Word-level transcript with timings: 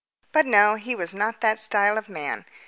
But 0.31 0.47
no, 0.47 0.77
he 0.77 0.95
was 0.95 1.13
not 1.13 1.41
that 1.41 1.59
style 1.59 1.95
of 1.95 2.09
man. 2.09 2.45